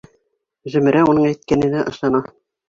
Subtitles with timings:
[0.75, 2.25] Зөмрә уның әйткәненә ышана: